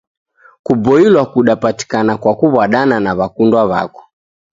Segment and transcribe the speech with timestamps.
[0.63, 4.01] Kuboilwa kudapatikana kwa kuw'adana na w'akundwa w'ako.